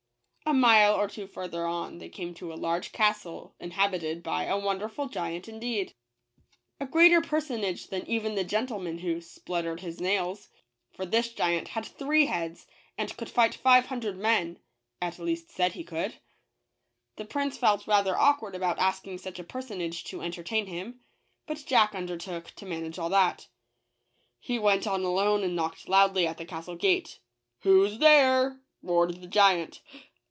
[0.43, 4.43] A mile or two further on they came to a large castle in habited by
[4.43, 5.93] a wonderful giant indeed:
[6.77, 8.17] a greater personage 175 JACK THE GIANT KILLER.
[8.17, 10.49] Ilian even the gentleman who "spluttered his nails;''
[10.91, 12.67] for this giant had three heads,
[12.97, 14.59] and could fight five hundred men
[15.01, 16.15] (at least said he could.)
[17.15, 20.99] The prince felt rather awkward about asking such a personage to entertain him;
[21.47, 23.47] but Jack undertook to manage all that.
[24.41, 27.19] He went on alone, and knocked loudly at the castle gate.
[27.61, 29.79] "Who's there?" roared the giant.